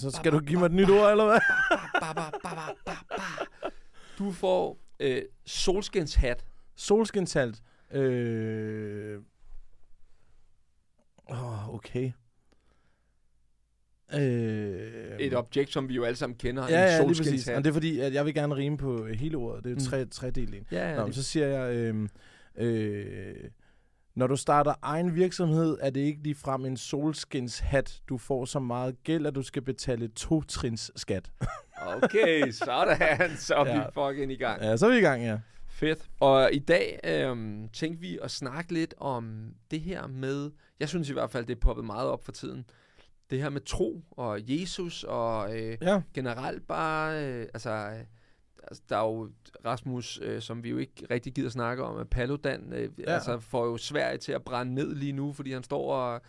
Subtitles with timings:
[0.00, 1.40] Så skal du give mig et nyt ord, eller hvad?
[4.18, 6.44] Du får øh, solskinshat.
[6.76, 7.62] Solskinshalt.
[7.92, 9.18] Øh...
[11.26, 12.12] Oh, okay.
[14.14, 15.16] Øh...
[15.18, 16.68] Et objekt, som vi jo alle sammen kender.
[16.68, 17.48] Ja, ja, en lige præcis.
[17.48, 19.64] Og det er fordi, at jeg vil gerne rime på hele ordet.
[19.64, 20.66] Det er jo tre, tre del en.
[20.72, 22.08] Ja, ja, Nå, det- så siger jeg, øh,
[22.56, 23.34] øh,
[24.14, 28.00] når du starter egen virksomhed, er det ikke ligefrem en solskinshat.
[28.08, 31.30] Du får så meget gæld, at du skal betale to trins skat.
[31.86, 33.30] Okay, sådan.
[33.36, 34.08] Så er vi Ja.
[34.08, 34.62] fucking i gang.
[34.62, 35.38] ja, så er vi i gang, ja.
[35.68, 36.10] Fedt.
[36.20, 41.08] Og i dag øhm, tænkte vi at snakke lidt om det her med, jeg synes
[41.08, 42.64] i hvert fald, det er poppet meget op for tiden,
[43.30, 47.90] det her med tro og Jesus og øh, Ja, generelt bare, øh, altså,
[48.62, 49.30] altså, der er jo
[49.64, 52.90] Rasmus, øh, som vi jo ikke rigtig gider snakke om, Paludan øh.
[52.98, 53.12] Ja.
[53.12, 56.20] altså, får jo Sverige til at brænde ned lige nu, fordi han står og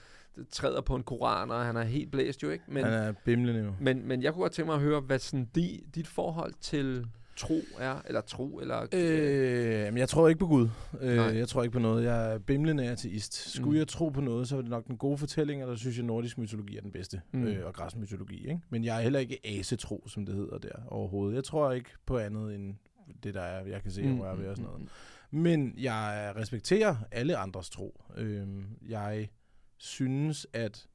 [0.52, 2.64] træder på en koran, og han er helt blæst jo, ikke?
[2.68, 3.74] Men, han er bimlende jo.
[3.80, 7.08] men, men jeg kunne godt tænke mig at høre, hvad sådan di, dit forhold til
[7.42, 8.88] tro er, eller tro, eller...
[8.94, 10.70] Øh, men jeg tror ikke på Gud.
[11.02, 11.26] Øh, Nej.
[11.38, 12.04] jeg tror ikke på noget.
[12.04, 13.54] Jeg er bimlende ateist.
[13.56, 13.78] Skulle Mm.
[13.78, 16.06] jeg tro på noget, så er det nok den gode fortælling, og der synes jeg,
[16.06, 17.22] nordisk mytologi er den bedste.
[17.32, 17.44] Mm.
[17.44, 18.38] Øh, og græsk mytologi.
[18.48, 18.60] Ikke?
[18.70, 21.36] Men jeg er heller ikke asetro, som det hedder der overhovedet.
[21.36, 22.76] Jeg tror ikke på andet end
[23.24, 24.90] det, der er, jeg kan se og røre ved og sådan noget.
[25.32, 28.04] Men jeg respekterer alle andres tro.
[28.18, 28.48] Øh,
[28.90, 29.30] jeg
[29.78, 30.88] synes, at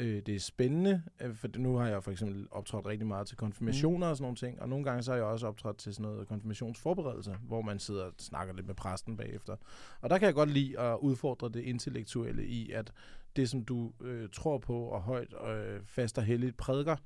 [0.00, 3.36] øh, det er spændende, øh, for nu har jeg for eksempel optrådt rigtig meget til
[3.36, 6.10] konfirmationer og sådan nogle ting, og nogle gange så har jeg også optrådt til sådan
[6.10, 9.56] noget konfirmationsforberedelse, hvor man sidder og snakker lidt med præsten bagefter.
[10.00, 12.92] Og der kan jeg godt lide at udfordre det intellektuelle i, at
[13.36, 16.96] det, som du øh, tror på og højt øh, fast og heldigt prædiker,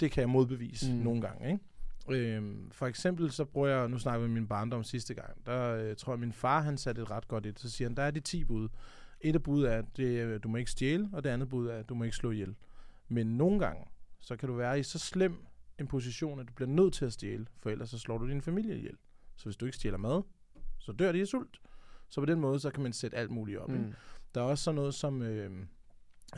[0.00, 0.98] det kan jeg modbevise Mm.
[0.98, 1.04] mm.
[1.04, 1.64] nogle gange, ikke?
[2.10, 5.76] Øhm, for eksempel så bruger jeg, nu snakker vi om min barndom sidste gang, der
[5.76, 8.02] øh, tror jeg, min far han satte et ret godt et, så siger han, der
[8.02, 8.68] er de 10 bud.
[9.24, 11.66] Et af bud er, at det, er, du må ikke stjæle, og det andet bud
[11.66, 12.54] er, at du må ikke slå ihjel.
[13.08, 13.84] Men nogle gange,
[14.20, 15.46] så kan du være i så slem
[15.80, 18.42] en position, at du bliver nødt til at stjæle, for ellers så slår du din
[18.42, 18.96] familie ihjel.
[19.36, 20.22] Så hvis du ikke stjæler mad,
[20.78, 21.60] så dør de af sult.
[22.08, 23.68] Så på den måde, så kan man sætte alt muligt op.
[23.68, 23.94] Mm.
[24.34, 25.50] Der er også sådan noget som, øh,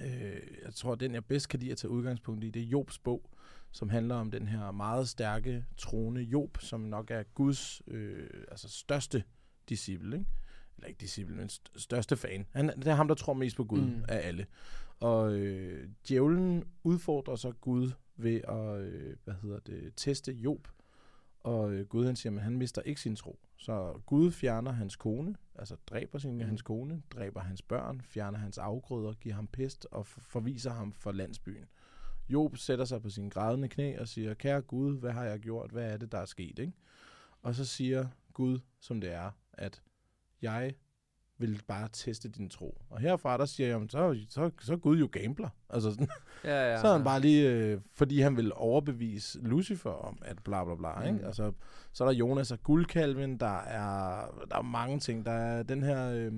[0.04, 2.98] øh, jeg tror, den jeg bedst kan lide at tage udgangspunkt i, det er Jobs
[2.98, 3.30] bog,
[3.72, 8.68] som handler om den her meget stærke, troende Job, som nok er Guds øh, altså
[8.68, 9.24] største
[9.68, 10.30] disciple, ikke?
[10.76, 12.46] Eller ikke disciple, men st- største fan.
[12.52, 13.86] Han, det er ham, der tror mest på Gud Mm.
[13.86, 14.04] mm.
[14.08, 14.46] af alle.
[15.00, 20.68] Og øh, djævlen udfordrer så Gud ved at, øh, hvad hedder det, teste Job.
[21.40, 23.38] Og øh, Gud han siger, at han mister ikke sin tro.
[23.56, 28.58] Så Gud fjerner hans kone, altså dræber sin, hans kone, dræber hans børn, fjerner hans
[28.58, 31.64] afgrøder, giver ham pest og forviser ham for landsbyen.
[32.28, 35.70] Job sætter sig på sine grædende knæ og siger, kære Gud, hvad har jeg gjort?
[35.70, 36.58] Hvad er det, der er sket?
[36.58, 36.72] Ikke?
[37.42, 39.82] Og så siger Gud, som det er, at
[40.42, 40.74] jeg
[41.38, 42.82] vil bare teste din tro.
[42.90, 45.48] Og herfra, der siger jeg, så, så, så er Gud jo gambler.
[45.70, 46.08] Altså sådan,
[46.44, 46.80] Ja, ja.
[46.80, 50.74] så er han bare lige, øh, fordi han vil overbevise Lucifer om, at bla bla
[50.74, 51.00] bla.
[51.00, 51.14] Mm.
[51.14, 51.26] Ikke?
[51.26, 51.52] Altså,
[51.92, 55.26] så er der Jonas og Guldkalven, der er, der er mange ting.
[55.26, 56.32] Der er den her, øh,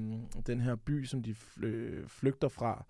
[0.47, 2.85] den her by, som de fly, flygter fra.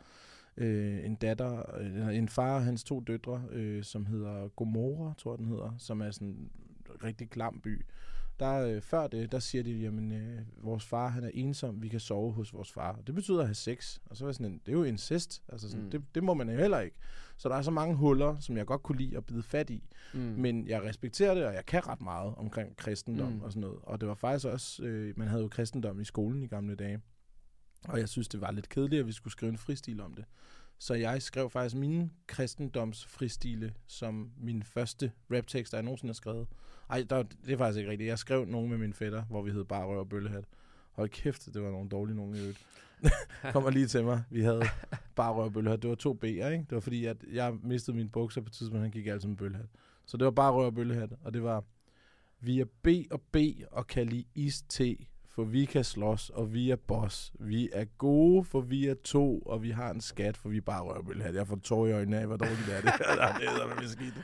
[0.57, 5.33] Øh, en datter, øh, en far og hans to døtre, øh, som hedder Gomorra, tror
[5.33, 6.51] jeg den hedder, som er sådan en
[7.05, 7.87] rigtig klam by.
[8.41, 11.89] Der, øh, før det, der siger de, jamen, øh, vores far, han er ensom, vi
[11.89, 13.01] kan sove hos vores far.
[13.07, 13.99] Det betyder at have sex.
[14.07, 15.43] Og så var sådan, en, det er jo incest.
[15.49, 15.91] Altså sådan, Mm.
[15.91, 16.97] det, det må man jo heller ikke.
[17.37, 19.83] Så der er så mange huller, som jeg godt kunne lide at bide fat i.
[20.15, 20.21] Mm.
[20.21, 23.41] Men jeg respekterer det, og jeg kan ret meget omkring kristendom mm.
[23.41, 23.79] og sådan noget.
[23.83, 27.01] Og det var faktisk også, øh, man havde jo kristendom i skolen i gamle dage.
[27.85, 30.25] Og jeg synes, det var lidt kedeligt, at vi skulle skrive en fristil om det.
[30.79, 36.47] Så jeg skrev faktisk mine kristendomsfristile som min første raptekst, jeg nogensinde har skrevet.
[36.91, 38.09] Ej, der, det er faktisk ikke rigtigt.
[38.09, 40.45] Jeg skrev nogle med min fætter, hvor vi hed bare røv og bøllehat.
[40.93, 42.67] Hold kæft, det var nogle dårlige nogen i øvrigt.
[43.53, 44.23] kommer lige til mig.
[44.31, 44.63] Vi havde
[45.15, 45.83] bare røv og bøllehat.
[45.83, 46.65] Det var to B'er, ikke?
[46.71, 49.67] Det var fordi, at jeg mistede mine bukser på tidspunkt, han gik altid med bøllehat.
[50.07, 51.65] Så det var bare røv og bøllehat, og det var,
[52.41, 53.37] vi er B og B
[53.71, 54.97] og kan lide iste,
[55.39, 57.33] for vi kan slås, og vi er boss.
[57.41, 60.61] Vi er gode, for vi er to, og vi har en skat, for vi er
[60.61, 61.35] bare røv og bøllehat.
[61.35, 62.93] Jeg får tår i øjnene af, hvor dårligt er det.
[62.99, 64.15] der, det er skidt.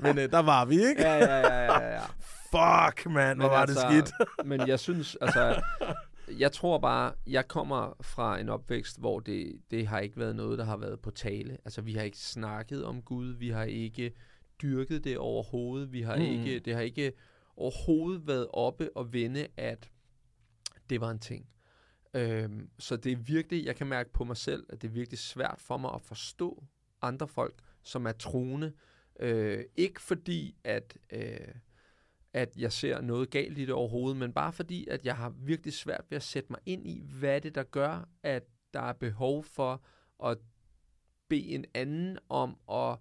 [0.00, 1.02] Men øh, der var vi, ikke?
[1.02, 2.02] Ja, ja, ja, ja, ja.
[2.50, 4.46] Fuck, man, hvor Men var altså, det skidt.
[4.46, 5.62] men jeg synes, altså,
[6.38, 10.58] jeg tror bare, jeg kommer fra en opvækst, hvor det, det har ikke været noget,
[10.58, 11.56] der har været på tale.
[11.64, 14.12] Altså, vi har ikke snakket om Gud, vi har ikke
[14.62, 16.22] dyrket det overhovedet, vi har mm.
[16.22, 17.12] ikke, det har ikke
[17.56, 19.90] overhovedet været oppe og vende, at
[20.90, 21.46] det var en ting.
[22.14, 25.18] Øhm, så det er virkelig, jeg kan mærke på mig selv, at det er virkelig
[25.18, 26.64] svært for mig at forstå
[27.02, 28.72] andre folk, som er troende.
[29.20, 31.54] Øh, ikke fordi, at, øh,
[32.32, 35.72] at jeg ser noget galt i det overhovedet, men bare fordi, at jeg har virkelig
[35.72, 38.42] svært ved at sætte mig ind i, hvad det, der gør, at
[38.74, 39.82] der er behov for
[40.24, 40.38] at
[41.28, 42.98] bede en anden om at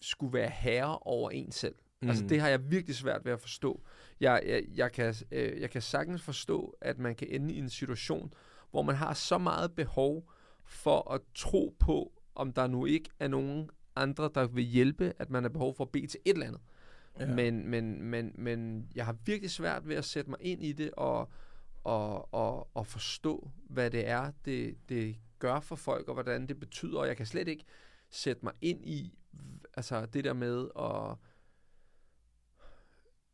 [0.00, 1.74] skulle være herre over en selv.
[2.02, 2.08] Mm.
[2.08, 2.28] Altså, Mm.
[2.28, 3.82] det har jeg virkelig svært ved at forstå.
[4.20, 7.70] Jeg, jeg, jeg, kan, øh, jeg kan sagtens forstå, at man kan ende i en
[7.70, 8.32] situation,
[8.70, 10.30] hvor man har så meget behov
[10.64, 15.30] for at tro på, om der nu ikke er nogen andre, der vil hjælpe, at
[15.30, 16.60] man har behov for at bede til et eller andet.
[17.20, 17.26] Ja.
[17.26, 20.90] Men, men, men, men jeg har virkelig svært ved at sætte mig ind i det
[20.90, 21.30] og,
[21.84, 26.60] og, og, og forstå, hvad det er, det, det gør for folk, og hvordan det
[26.60, 26.98] betyder.
[26.98, 27.64] Og jeg kan slet ikke
[28.10, 29.14] sætte mig ind i
[29.76, 31.16] altså det der med at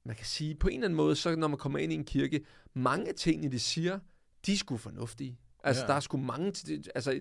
[0.07, 2.05] man kan sige, på en eller anden måde, så når man kommer ind i en
[2.05, 2.41] kirke,
[2.75, 3.99] mange af tingene, de siger,
[4.47, 5.39] de er sgu fornuftige.
[5.65, 5.87] Altså, Ja.
[5.89, 6.47] der er sgu mange...
[6.95, 7.21] Altså,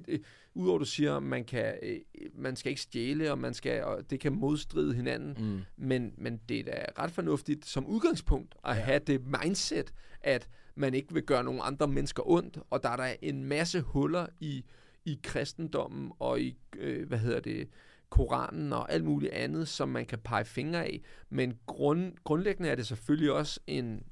[0.53, 1.99] udover du siger, man kan, øh,
[2.35, 5.61] man skal ikke stjæle, og man skal, og det kan modstride hinanden, Mm.
[5.77, 8.81] men, men det er da ret fornuftigt som udgangspunkt at ja.
[8.81, 12.95] have det mindset, at man ikke vil gøre nogen andre mennesker ondt, og der er
[12.97, 14.63] der en masse huller i,
[15.05, 17.67] i kristendommen og i, øh, hvad hedder det,
[18.15, 21.01] Koranen og alt muligt andet, som man kan pege fingre af.
[21.29, 24.03] Men grund, grundlæggende er det selvfølgelig også en,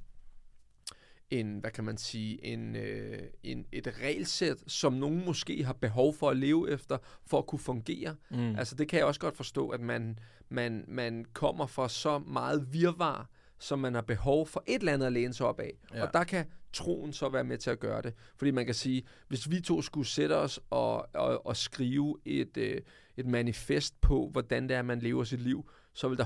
[1.29, 6.13] en hvad kan man sige, en, øh, en, et regelsæt, som nogen måske har behov
[6.13, 8.15] for at leve efter, for at kunne fungere.
[8.31, 8.55] Mm.
[8.55, 10.19] Altså det kan jeg også godt forstå, at man,
[10.49, 13.29] man, man kommer fra så meget virvar,
[13.63, 15.73] som man har behov for et eller andet at læne sig op af.
[15.93, 16.05] Ja.
[16.05, 18.13] Og der kan troen så være med til at gøre det.
[18.37, 22.57] Fordi man kan sige, hvis vi to skulle sætte os og, og, og skrive et,
[22.57, 22.81] øh,
[23.17, 26.25] et manifest på, hvordan det er, man lever sit liv, så vil der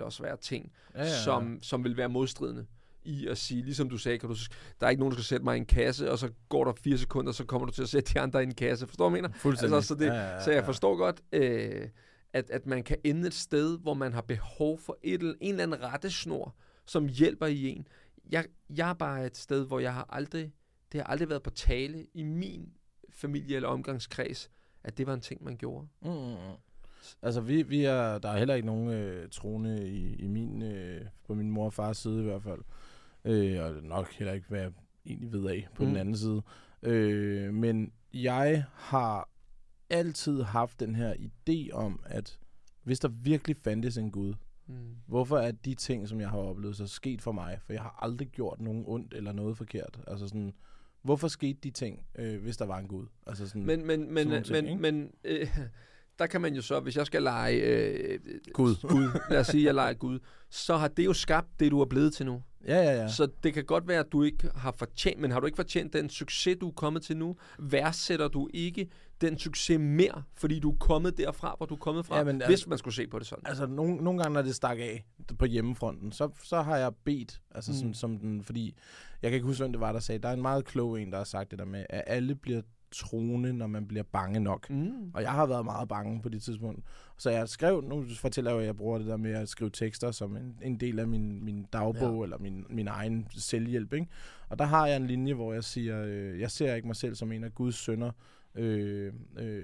[0.00, 1.22] 100% også være ting, Ja, ja, ja.
[1.24, 2.66] Som, som vil være modstridende
[3.04, 4.34] i at sige, ligesom du sagde, kan du,
[4.80, 6.72] der er ikke nogen, der skal sætte mig i en kasse, og så går der
[6.72, 8.86] fire sekunder, så kommer du til at sætte de andre i en kasse.
[8.86, 9.28] Forstår du, mener?
[9.74, 11.88] Altså, så, det, Ja, ja, ja, så jeg forstår godt, øh,
[12.32, 15.50] at, at man kan ende et sted, hvor man har behov for et, eller- en
[15.50, 16.54] eller anden rettesnor,
[16.86, 17.86] som hjælper i en.
[18.30, 18.44] Jeg,
[18.76, 20.52] jeg er bare et sted, hvor jeg har aldrig,
[20.92, 22.68] det har aldrig været på tale i min
[23.10, 24.50] familie eller omgangskreds,
[24.84, 25.86] at det var en ting, man gjorde.
[26.02, 26.56] Mm, mm, mm.
[27.22, 31.00] Altså, vi, vi er, der er heller ikke nogen øh, troende i, i min, øh,
[31.26, 32.60] på min mor og fars side i hvert fald.
[33.24, 34.72] Øh, og nok heller ikke, hvad jeg
[35.06, 35.82] egentlig ved af på.
[35.82, 35.88] Mm.
[35.88, 36.42] den anden side.
[36.82, 39.28] Øh, men jeg har
[39.92, 42.38] altid haft den her idé om, at
[42.82, 44.34] hvis der virkelig fandtes en Gud,
[44.66, 44.74] Mm.
[45.06, 47.58] hvorfor er de ting, som jeg har oplevet, så sket for mig?
[47.66, 50.00] For jeg har aldrig gjort nogen ondt eller noget forkert.
[50.06, 50.52] Altså sådan,
[51.02, 53.06] hvorfor skete de ting, øh, hvis der var en Gud?
[53.26, 54.82] Altså sådan, Men, men, men, nogle ting, men, ikke?
[54.82, 55.58] men øh,
[56.18, 58.20] der kan man jo så, hvis jeg skal lege øh,
[58.52, 58.74] Gud.
[58.92, 60.18] Gud, lad os sige, jeg leger Gud,
[60.50, 62.42] så har det jo skabt det, du er blevet til nu.
[62.66, 62.92] Ja, ja.
[63.02, 63.08] Ja.
[63.08, 65.92] Så det kan godt være, at du ikke har fortjent, men har du ikke fortjent
[65.92, 68.88] den succes, du er kommet til nu, værdsætter du ikke
[69.22, 72.34] den succes mere, fordi du er kommet derfra, hvor du er kommet fra, Ja, men
[72.34, 73.46] altså- hvis man skulle se på det sådan.
[73.46, 75.06] Altså, nogle, nogle gange, når det stak af
[75.38, 77.78] på hjemmefronten, så, så har jeg bedt, altså mm.
[77.78, 78.76] som, som den, fordi
[79.22, 81.10] jeg kan ikke huske, hvem det var, der sagde, der er en meget klog en,
[81.10, 82.62] der har sagt det der med, at alle bliver
[82.92, 84.70] troende, når man bliver bange nok.
[84.70, 85.10] Mm.
[85.14, 86.84] Og jeg har været meget bange på det tidspunkt.
[87.16, 89.70] Så jeg skrev, nu fortæller jeg jo, at jeg bruger det der med at skrive
[89.70, 92.22] tekster som en, en del af min, min dagbog, ja.
[92.22, 93.92] eller min, min egen selvhjælp.
[93.92, 94.06] Ikke?
[94.48, 97.14] Og der har jeg en linje, hvor jeg siger, øh, jeg ser ikke mig selv
[97.14, 98.10] som en af Guds sønner,
[98.54, 99.62] øh, øh,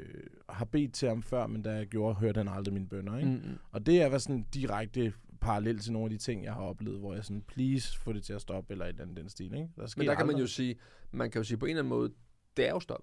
[0.48, 3.18] har bedt til ham før, men da jeg gjorde, hørte han aldrig mine bønder.
[3.18, 3.30] Ikke?
[3.30, 3.58] Mm.
[3.72, 7.14] Og det er sådan direkte parallel til nogle af de ting, jeg har oplevet, hvor
[7.14, 9.54] jeg sådan, please, få det til at stoppe, eller et eller andet den stil.
[9.54, 9.68] Ikke?
[9.76, 10.76] Der sker Men der kan man aldrig- jo sige,
[11.12, 12.12] man kan jo sige på en eller anden måde,
[12.56, 13.02] det er jo stop.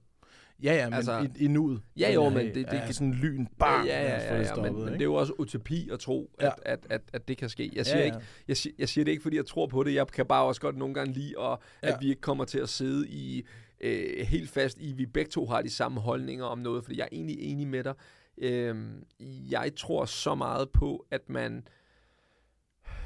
[0.63, 1.81] Ja, ja, men altså- i, i nuet.
[1.97, 4.83] Ja, jo, men det- det er sådan lyn, bang, ja, ja, ja, ja, stoppet, men,
[4.83, 6.51] men det er jo også utopi at tro, at, Ja.
[6.65, 6.73] ja.
[6.73, 7.63] at, at, at det kan ske.
[7.63, 8.05] Jeg Ja, siger, ja.
[8.05, 9.93] Ikke, jeg, siger, jeg siger det ikke, fordi jeg tror på det.
[9.93, 11.87] Jeg kan bare også godt nogle gange lide, og, Ja.
[11.93, 13.45] at vi ikke kommer til at sidde i
[13.81, 17.03] øh, helt fast i, vi begge to har de samme holdninger om noget, fordi jeg
[17.03, 17.93] er egentlig enig med dig.
[18.37, 19.03] Øhm,
[19.49, 21.67] jeg tror så meget på, at man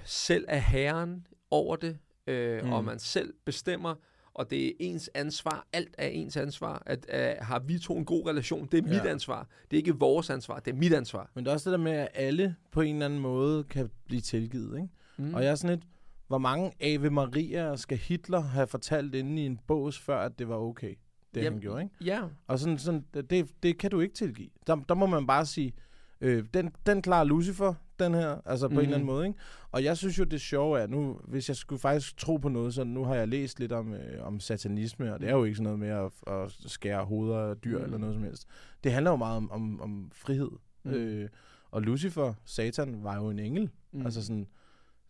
[0.04, 1.98] selv er herren over det,
[2.28, 2.68] øh, Mm.
[2.68, 2.74] mm.
[2.74, 3.96] og man selv bestemmer,
[4.34, 8.06] og det er ens ansvar, alt er ens ansvar, at uh, har vi to en
[8.06, 9.10] god relation, det er mit Ja.
[9.10, 9.48] ansvar.
[9.72, 11.32] Det er ikke vores ansvar, det er mit ansvar.
[11.34, 13.90] Men det er også det der med, at alle på en eller anden måde kan
[14.06, 14.90] blive tilgivet, ikke?
[15.18, 15.34] Mm.
[15.34, 15.88] Og jeg er sådan lidt,
[16.30, 20.50] hvor mange Ave Maria skal Hitler have fortalt inde i en bås, før at det
[20.50, 20.96] var okay,
[21.36, 21.96] det Jamen, han gjorde, ikke?
[22.06, 24.50] Ja, Og sådan, sådan det, det kan du ikke tilgive.
[24.68, 25.74] Der, der må man bare sige,
[26.22, 28.78] øh, den, den klarer Lucifer, den her, altså på mm.
[28.80, 29.16] en eller anden Mhm.
[29.16, 29.40] måde, ikke?
[29.72, 32.74] Og jeg synes jo, det sjove er, nu, hvis jeg skulle faktisk tro på noget,
[32.74, 35.56] så nu har jeg læst lidt om, øh, om satanisme, og det er jo ikke
[35.56, 37.84] sådan noget med at, at skære hoveder af dyr mm.
[37.84, 38.48] Eller noget som helst.
[38.84, 40.52] Det handler jo meget om, om, om frihed.
[40.84, 40.92] Mm.
[40.92, 41.30] Øh,
[41.72, 43.70] og Lucifer, Satan, var jo en engel.
[43.92, 44.06] Mm.
[44.06, 44.48] Altså sådan,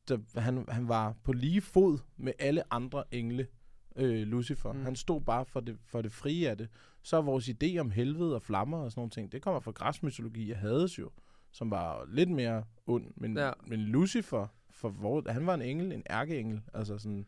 [0.09, 3.47] der, han, han var på lige fod med alle andre engle,
[3.95, 4.73] øh, Lucifer.
[4.73, 4.83] Mm.
[4.83, 6.69] Han stod bare for det, for det frie af det.
[7.03, 9.71] Så er vores idé om helvede og flammer og sådan nogle ting, det kommer fra
[9.71, 11.09] græsmytologi af Hades jo,
[11.51, 13.05] som var lidt mere ond.
[13.15, 13.51] Men, ja.
[13.67, 16.61] Men Lucifer, for hvor, han var en engel, en ærkeengel.
[16.73, 17.25] Altså sådan,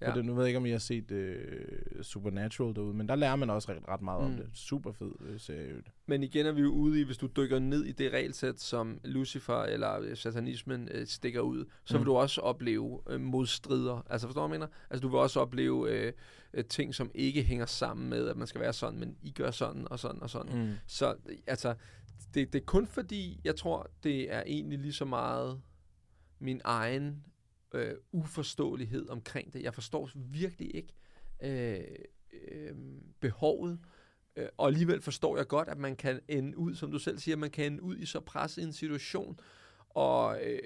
[0.00, 0.08] ja.
[0.10, 0.14] Ja.
[0.16, 3.36] det, nu ved jeg ikke, om I har set øh, Supernatural derude, men der lærer
[3.36, 4.26] man også ret, ret meget mm.
[4.30, 4.48] om det.
[4.54, 5.74] Super fed øh, serie.
[6.06, 9.00] Men igen er vi jo ude i, hvis du dykker ned i det regelsæt, som
[9.04, 12.00] Lucifer eller øh, satanismen øh, stikker ud, så Mm.
[12.00, 14.06] vil du også opleve øh, modstrider.
[14.10, 14.72] Altså forstår du, hvad jeg mener?
[14.90, 16.12] Altså du vil også opleve øh,
[16.54, 19.50] øh, ting, som ikke hænger sammen med, at man skal være sådan, men I gør
[19.50, 20.66] sådan og sådan og sådan.
[20.66, 20.72] Mm.
[20.86, 21.74] Så øh, altså,
[22.34, 25.60] det, det er kun fordi, jeg tror, det er egentlig lige så meget
[26.38, 27.24] min egen
[27.74, 29.62] øh, uforståelighed omkring det.
[29.62, 30.94] Jeg forstår virkelig ikke
[31.42, 31.80] øh,
[32.50, 32.74] øh,
[33.20, 33.78] behovet,
[34.36, 37.36] øh, og alligevel forstår jeg godt, at man kan ende ud, som du selv siger,
[37.36, 39.38] man kan ende ud i så presset en situation,
[39.88, 40.58] og øh,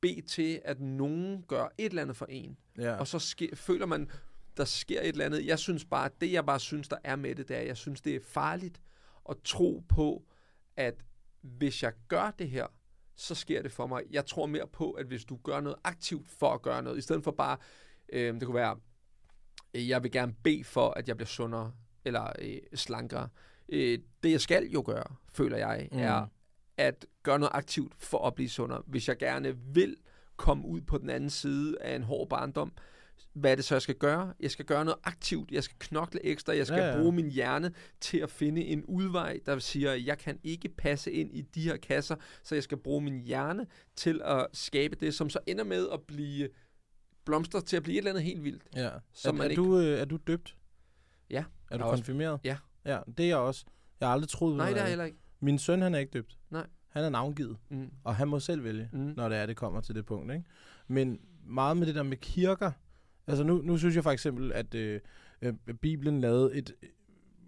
[0.00, 2.94] bede til, at nogen gør et eller andet for en, Ja.
[2.96, 4.10] og så ske, føler man,
[4.56, 5.46] der sker et eller andet.
[5.46, 8.00] Jeg synes bare, det jeg bare synes, der er med det, det er, jeg synes,
[8.00, 8.80] det er farligt
[9.30, 10.24] at tro på,
[10.76, 10.94] at
[11.40, 12.66] hvis jeg gør det her,
[13.14, 14.02] så sker det for mig.
[14.10, 17.00] Jeg tror mere på, at hvis du gør noget aktivt for at gøre noget, i
[17.00, 17.56] stedet for bare,
[18.12, 18.76] øh, det kunne være,
[19.74, 21.72] øh, jeg vil gerne bede for, at jeg bliver sundere,
[22.04, 23.28] eller øh, slankere.
[23.68, 25.98] Øh, det jeg skal jo gøre, føler jeg, Mm.
[25.98, 26.26] er
[26.76, 28.82] at gøre noget aktivt for at blive sundere.
[28.86, 29.96] Hvis jeg gerne vil
[30.36, 32.72] komme ud på den anden side af en hård barndom,
[33.32, 34.34] hvad er det så, jeg skal gøre?
[34.40, 35.50] Jeg skal gøre noget aktivt.
[35.50, 36.56] Jeg skal knokle ekstra.
[36.56, 40.06] Jeg skal Ja, ja, bruge min hjerne til at finde en udvej, der siger, at
[40.06, 43.66] jeg kan ikke passe ind i de her kasser, så jeg skal bruge min hjerne
[43.96, 46.48] til at skabe det, som så ender med at blive
[47.24, 48.62] blomster til at blive et eller andet helt vildt.
[48.76, 48.90] Ja.
[49.12, 50.56] Som er, er, ikke- du, øh, er du døbt?
[51.30, 51.44] Ja.
[51.70, 52.40] Er du er også- konfirmeret?
[52.44, 52.56] Ja.
[52.84, 53.64] Ja, det er jeg også.
[54.00, 55.18] Jeg har aldrig troet Nej, det er heller ikke.
[55.40, 56.38] Min søn, han er ikke døbt.
[56.50, 56.66] Nej.
[56.88, 57.90] Han er navngivet, Mm.
[58.04, 58.88] og han må selv vælge.
[58.92, 58.98] Mm.
[59.16, 60.32] når det er, det kommer til det punkt.
[60.32, 60.44] Ikke?
[60.88, 62.72] Men meget med det der med kirker.
[63.26, 65.00] Altså nu, nu synes jeg for eksempel, at øh,
[65.42, 66.72] øh, Bibelen lavede et,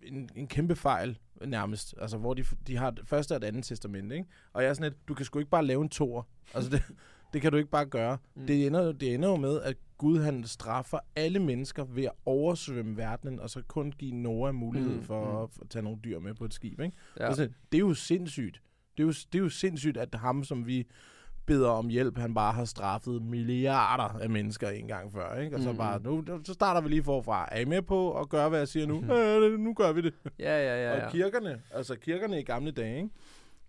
[0.03, 1.95] en, en kæmpe fejl nærmest.
[1.99, 4.13] Altså hvor de, de har det første og det andet testament.
[4.13, 4.27] Ikke?
[4.53, 6.29] Og jeg er sådan lidt, du kan sgu ikke bare lave en tor.
[6.55, 6.83] Altså det,
[7.33, 8.19] det kan du ikke bare gøre.
[8.35, 8.47] Mm.
[8.47, 12.97] Det, ender, det ender jo med, at Gud han straffer alle mennesker ved at oversvømme
[12.97, 14.97] verdenen, og så kun give Noah mulighed mm.
[14.97, 15.43] Mm, for mm.
[15.43, 16.81] at at tage nogle dyr med på et skib.
[16.81, 16.97] Ikke?
[17.21, 17.27] Ja.
[17.27, 18.63] Altså, det er jo sindssygt.
[18.97, 20.87] Det er jo, det er jo sindssygt, at ham, som vi
[21.47, 25.39] beder om hjælp, han bare har straffet milliarder af mennesker en gang før.
[25.39, 25.57] Ikke?
[25.57, 25.79] Og så Mhm.
[25.79, 27.49] bare, nu, så starter vi lige forfra.
[27.53, 29.05] Er I med på at gøre, hvad jeg siger nu?
[29.15, 30.15] Øh, nu gør vi det.
[30.39, 30.97] Ja, ja, ja.
[30.99, 31.07] ja.
[31.07, 33.11] Og kirkerne, altså kirkerne i gamle dage, ikke?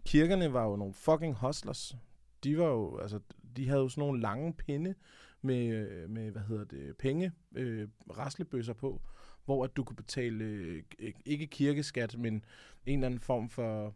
[0.05, 1.96] kirkerne var jo nogle fucking hustlers.
[2.44, 3.20] De var jo, altså,
[3.58, 4.94] de havde jo sådan nogle lange pinde
[5.41, 9.01] med, med hvad hedder det, penge, øh, raslebøsser på,
[9.46, 10.84] hvor at du kunne betale, øh,
[11.25, 12.34] ikke kirkeskat, men
[12.86, 13.94] en eller anden form for,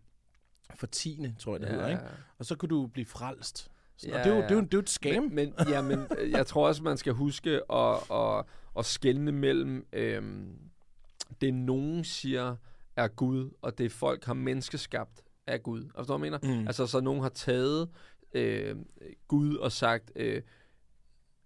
[0.75, 1.71] for tiende, tror jeg, det ja.
[1.71, 2.03] hedder, ikke?
[2.39, 3.71] Og så kunne du blive frelst.
[4.07, 5.23] Ja, og det er, jo, det, er jo, det er jo et scam.
[5.23, 8.45] Men, men, ja, men øh, jeg tror også, man skal huske at, at,
[8.77, 10.59] at skelne mellem øhm,
[11.41, 12.55] det, nogen siger
[12.95, 15.89] er Gud, og det folk har menneskeskabt af Gud.
[15.93, 16.59] Og du, hvad jeg mener?
[16.61, 16.67] Mm.
[16.67, 17.89] Altså, så nogen har taget
[18.33, 18.75] øh,
[19.27, 20.41] Gud og sagt, øh,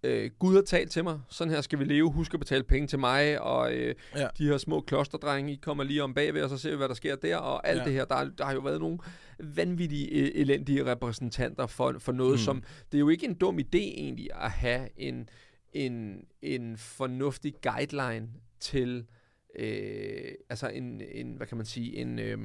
[0.04, 2.86] øh, Gud har talt til mig, sådan her skal vi leve, husk at betale penge
[2.88, 4.28] til mig, og øh, Ja.
[4.38, 6.94] de her små klosterdrenge, I kommer lige om bagved, og så ser vi, hvad der
[6.94, 7.84] sker der, og alt Ja.
[7.84, 8.04] det her.
[8.04, 8.98] Der, er- der har jo været nogle
[9.40, 12.38] vanvittige, øh, elendige repræsentanter for, for noget, mm.
[12.38, 15.28] som, det er jo ikke en dum idé egentlig, at have en,
[15.72, 18.28] en, en fornuftig guideline
[18.60, 19.04] til,
[19.58, 22.18] øh, altså en, en, hvad kan man sige, en...
[22.18, 22.38] Øh,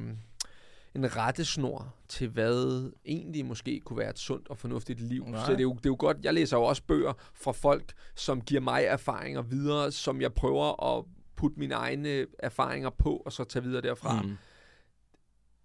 [0.96, 5.26] en rettesnor til, hvad egentlig måske kunne være et sundt og fornuftigt liv.
[5.26, 5.46] Nej.
[5.46, 7.94] Så det er, jo, det er jo godt, jeg læser jo også bøger fra folk,
[8.16, 11.06] som giver mig erfaringer videre, som jeg prøver at
[11.36, 14.22] putte mine egne erfaringer på, og så tage videre derfra.
[14.22, 14.38] Mm.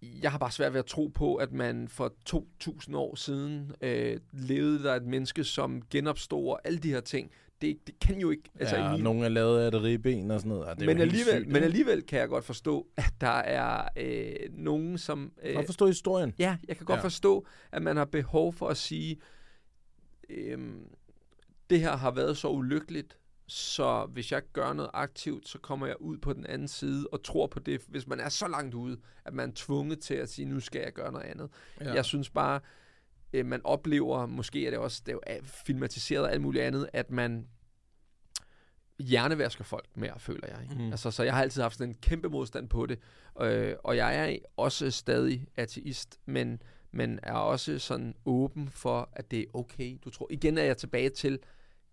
[0.01, 4.19] Jeg har bare svært ved at tro på, at man for 2.000 år siden øh,
[4.31, 7.31] levede der et menneske, som genopstod og alle de her ting.
[7.61, 8.49] Det, det kan jo ikke...
[8.59, 10.65] Altså, ja, i min, nogle er lavet af et ribben og sådan noget.
[10.67, 14.35] Ja, det men, alligevel, sygt, men alligevel kan jeg godt forstå, at der er øh,
[14.53, 15.31] nogen, som...
[15.43, 16.33] Jeg Øh, kan forstå historien.
[16.39, 17.03] Ja, jeg kan godt Ja.
[17.03, 19.17] forstå, at man har behov for at sige,
[20.29, 20.87] øhm,
[21.69, 26.01] det her har været så ulykkeligt, Så hvis jeg gør noget aktivt, så kommer jeg
[26.01, 28.97] ud på den anden side og tror på det, hvis man er så langt ude,
[29.25, 31.49] at man er tvunget til at sige, nu skal jeg gøre noget andet.
[31.81, 31.93] Ja.
[31.93, 32.59] Jeg synes bare,
[33.39, 36.89] øh, man oplever, måske er det også det er jo filmatiseret og alt muligt andet,
[36.93, 37.47] at man
[38.99, 40.63] hjernevasker folk mere, føler jeg.
[40.63, 40.75] Ikke?
[40.75, 40.91] Mm.
[40.91, 42.99] Altså, så jeg har altid haft sådan en kæmpe modstand på det.
[43.41, 46.61] Øh, og jeg er også stadig ateist, men,
[46.91, 49.97] men er også sådan åben for, at det er okay.
[50.05, 51.39] Du tror, igen er jeg tilbage til,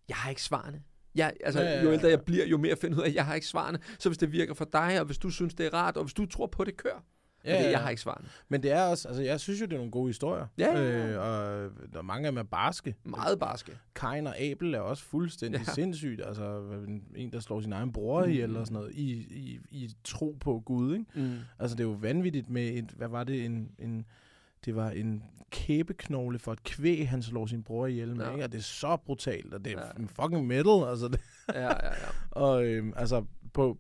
[0.09, 0.83] jeg har ikke svarene.
[1.15, 1.83] Jeg, altså, ja, ja, ja.
[1.83, 3.79] Jo ældre jeg bliver, jo mere finder ud af, at jeg har ikke svarene.
[3.99, 6.15] Så hvis det virker for dig, og hvis du synes, det er rart, og hvis
[6.15, 7.05] du tror på det, kør.
[7.45, 8.25] Ja, okay, jeg har ikke svaret.
[8.49, 10.47] Men det er også, altså jeg synes jo, det er nogle gode historier.
[10.59, 11.09] Ja, ja, ja.
[11.09, 12.95] Øh, og der er mange af dem er barske.
[13.05, 13.73] Meget barske.
[13.95, 15.73] Kain og Abel er også fuldstændig ja.
[15.81, 16.21] sindssygt.
[16.27, 16.63] Altså
[17.17, 18.31] en, der slår sin egen bror mm.
[18.31, 21.07] i, eller sådan noget, i, i, i tro på Gud, ikke?
[21.15, 21.37] Mm.
[21.59, 24.07] Altså det er jo vanvittigt med, et, hvad var det, en, en
[24.65, 28.33] det var en kæbeknogle for et kvæg, han slår sin bror ihjel med, ja.
[28.33, 28.45] ikke?
[28.45, 30.05] Og det er så brutalt, og det er ja.
[30.07, 31.21] fucking metal, altså det.
[31.55, 32.09] ja, ja, ja.
[32.31, 33.79] og øhm, altså på,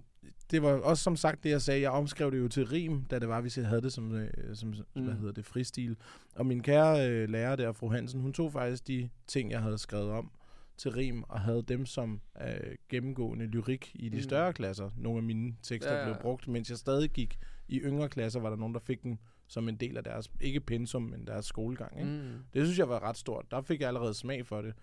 [0.52, 1.80] det var også som sagt det, jeg sagde.
[1.80, 4.30] Jeg omskrev det jo til rim, da det var, hvis jeg havde det som, øh,
[4.54, 5.04] som mm.
[5.04, 5.96] hvad hedder det, fristil.
[6.34, 9.78] Og min kære øh, lærer der, fru Hansen, hun tog faktisk de ting, jeg havde
[9.78, 10.30] skrevet om
[10.76, 14.22] til rim, og havde dem som øh, gennemgående lyrik i de mm.
[14.22, 14.90] større klasser.
[14.96, 16.04] Nogle af mine tekster ja.
[16.04, 19.18] blev brugt, mens jeg stadig gik i yngre klasser, var der nogen, der fik dem
[19.46, 21.98] som en del af deres, ikke pensum, men deres skolegang.
[22.00, 22.10] Ikke?
[22.10, 22.44] Mm.
[22.54, 23.50] Det synes jeg var ret stort.
[23.50, 24.74] Der fik jeg allerede smag for det.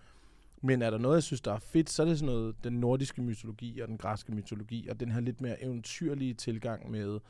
[0.60, 2.72] Men er der noget, jeg synes, der er fedt, så er det sådan noget, den
[2.72, 7.20] nordiske mytologi og den græske mytologi, og den her lidt mere eventyrlige tilgang med,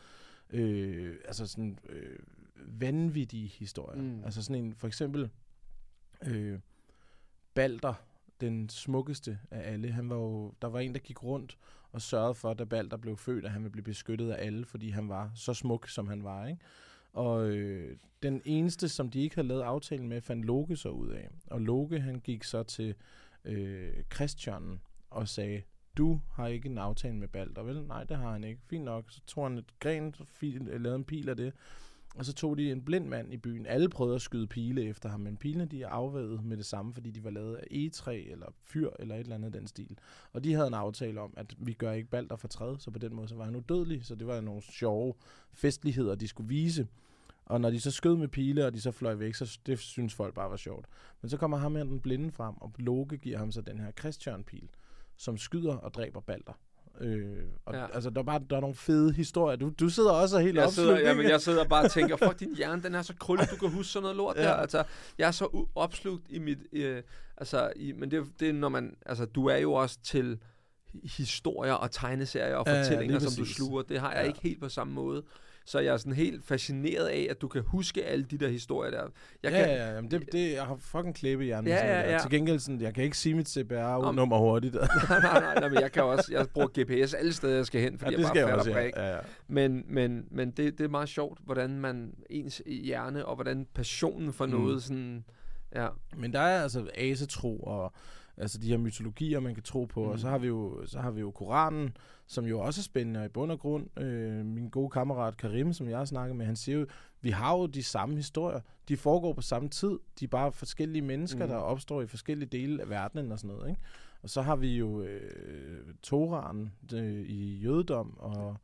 [0.50, 2.18] øh, altså sådan, øh,
[2.56, 4.02] vanvittige historier.
[4.02, 4.24] Mm.
[4.24, 5.30] Altså sådan en, for eksempel,
[6.26, 6.58] øh,
[7.54, 7.94] Balder,
[8.40, 11.58] den smukkeste af alle, han var jo, der var en, der gik rundt
[11.92, 14.90] og sørgede for, da Balder blev født, at han ville blive beskyttet af alle, fordi
[14.90, 16.60] han var så smuk, som han var, ikke?
[17.12, 21.08] Og øh, den eneste, som de ikke havde lavet aftalen med, fandt Loke så ud
[21.08, 21.28] af.
[21.46, 22.94] Og Loke, han gik så til
[23.44, 25.62] øh, Christian og sagde,
[25.96, 27.82] du har ikke en aftale med Balder, vel?
[27.86, 28.60] Nej, det har han ikke.
[28.66, 29.04] Fint nok.
[29.08, 31.52] Så tog han et gren, fil, lavede en pil af det.
[32.16, 33.66] Og så tog de en blind mand i byen.
[33.66, 36.94] Alle prøvede at skyde pile efter ham, men pilene de er afvævet med det samme,
[36.94, 39.98] fordi de var lavet af egetræ eller fyr eller et eller andet den stil.
[40.32, 42.98] Og de havde en aftale om, at vi gør ikke Balder for træd, så på
[42.98, 45.14] den måde så var han udødelig, så det var nogle sjove
[45.52, 46.86] festligheder, de skulle vise.
[47.44, 50.14] Og når de så skød med pile, og de så fløj væk, så det synes
[50.14, 50.86] folk bare var sjovt.
[51.22, 53.90] Men så kommer ham her den blinde frem, og Loke giver ham så den her
[54.00, 54.68] Christian-pil,
[55.16, 56.52] som skyder og dræber Balder.
[57.00, 57.86] Øh, og ja.
[57.94, 59.56] altså, der er bare der er nogle fede historier.
[59.56, 62.16] Du, du sidder også helt jeg opslugt, sidder, ja, men jeg sidder bare og tænker,
[62.16, 64.42] fuck, din hjerne, den er så krøllet, du kan huske sådan noget lort ja.
[64.42, 64.52] der.
[64.52, 64.84] Altså,
[65.18, 66.58] jeg er så opslugt i mit...
[66.72, 67.02] Øh,
[67.36, 68.96] altså, i, men det, det er, når man...
[69.06, 70.38] Altså, du er jo også til
[71.04, 73.82] historier og tegneserier og fortællinger, ja, som du sluger.
[73.82, 74.26] Det har jeg ja.
[74.26, 75.22] ikke helt på samme måde.
[75.70, 78.90] Så jeg er sådan helt fascineret af, at du kan huske alle de der historier
[78.90, 79.02] der.
[79.42, 81.68] Jeg ja, kan, ja, ja, det, det, jeg har fucking klæbe i hjernen.
[81.68, 82.18] Ja, ja, ja.
[82.18, 84.74] Til gengæld, sådan, jeg kan ikke sige mit CPR-nummer hurtigt.
[85.08, 87.80] nej, nej, nej, nej, men jeg kan også, jeg bruger GPS alle steder, jeg skal
[87.80, 89.06] hen, fordi ja, det jeg bare falder også, ja.
[89.06, 89.20] Ja, ja.
[89.48, 94.32] Men, men, men det, det er meget sjovt, hvordan man, ens hjerne, og hvordan passionen
[94.32, 94.52] for mm.
[94.52, 95.24] noget sådan,
[95.74, 95.88] ja.
[96.16, 97.92] Men der er altså asetro og
[98.36, 100.04] altså de her mytologier, man kan tro på.
[100.04, 100.10] Mm.
[100.10, 101.96] Og så har vi jo, så har vi jo Koranen,
[102.30, 103.20] som jo også er spændende.
[103.20, 106.46] Og i bund og grund, øh, min gode kammerat Karim, som jeg har snakket med,
[106.46, 106.86] han siger jo,
[107.20, 108.60] vi har jo de samme historier.
[108.88, 109.98] De foregår på samme tid.
[110.20, 111.50] De er bare forskellige mennesker, mm.
[111.50, 113.70] der opstår i forskellige dele af verdenen og sådan noget.
[113.70, 113.80] Ikke?
[114.22, 118.56] Og så har vi jo øh, Toraen øh, i jødedom, og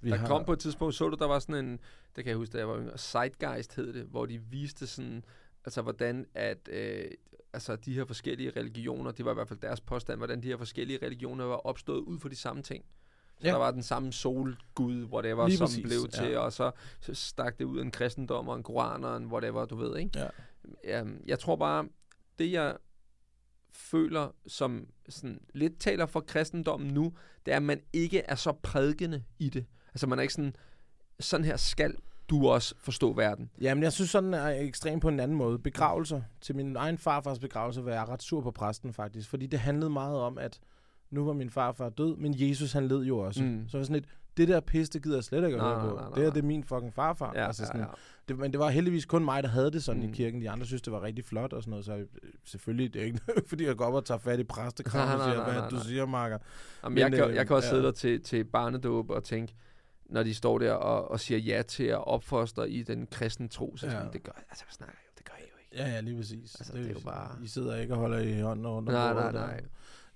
[0.00, 0.26] vi der har...
[0.26, 1.78] kom på et tidspunkt, så du, der var sådan en,
[2.16, 5.24] det kan jeg huske, da jeg var yngre, Zeitgeist hed det, hvor de viste sådan,
[5.64, 7.10] altså hvordan at øh,
[7.52, 10.56] altså de her forskellige religioner, det var i hvert fald deres påstand, hvordan de her
[10.56, 12.84] forskellige religioner var opstået ud fra de samme ting.
[13.44, 13.50] Ja.
[13.50, 15.82] der var den samme solgud, whatever, Lige som præcis.
[15.82, 16.38] blev til, ja.
[16.38, 19.76] og så, så stak det ud en kristendom og en koran og en whatever, du
[19.76, 20.28] ved, ikke?
[20.84, 21.02] Ja.
[21.02, 21.88] Um, jeg tror bare,
[22.38, 22.76] det jeg
[23.72, 27.12] føler, som sådan lidt taler for kristendommen nu,
[27.46, 29.66] det er, at man ikke er så prædikende i det.
[29.88, 30.56] Altså man er ikke sådan,
[31.20, 31.94] sådan her skal
[32.28, 33.50] du også forstå verden.
[33.60, 35.58] Jamen, jeg synes sådan er ekstremt på en anden måde.
[35.58, 36.22] Begravelser.
[36.40, 39.90] Til min egen farfars begravelse var jeg ret sur på præsten faktisk, fordi det handlede
[39.90, 40.60] meget om, at
[41.14, 43.42] nu var min farfar død, men Jesus han led jo også.
[43.42, 43.68] Mm.
[43.68, 45.96] Så var sådan lidt, det der pis, det gider jeg slet ikke at høre på.
[45.96, 47.32] Nej, nej, det er det er min fucking farfar.
[47.34, 47.92] Ja, altså sådan, ja, ja.
[48.28, 50.08] Det, men det var heldigvis kun mig, der havde det sådan mm.
[50.08, 50.40] i kirken.
[50.40, 51.84] De andre synes, det var rigtig flot og sådan noget.
[51.84, 52.06] Så øh,
[52.44, 55.44] selvfølgelig, det er ikke fordi jeg går op og tager fat i præstekram og siger,
[55.44, 56.38] hvad du siger, Marker.
[56.84, 57.72] Jamen, men, jeg, kan, øh, jeg kan også ja.
[57.72, 59.54] sidde der til, til barnedåb og tænke,
[60.06, 63.76] når de står der og, og siger ja til at opfostre i den kristne tro.
[63.76, 63.92] Så ja.
[63.92, 65.12] sådan, det gør, altså, hvad snakker jeg jo?
[65.18, 65.90] Det gør jeg jo ikke.
[65.90, 66.54] Ja, ja, lige præcis.
[66.54, 67.30] Altså, det, det er jo bare...
[67.42, 69.60] I sidder ikke og holder i hånden rundt Nej, nej, nej.